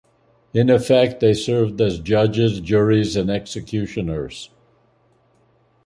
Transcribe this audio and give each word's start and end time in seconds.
In 0.51 0.71
effect 0.71 1.19
they 1.19 1.35
served 1.35 1.79
as 1.79 1.99
judges, 1.99 2.59
juries, 2.59 3.15
and 3.15 3.29
executioners. 3.29 4.49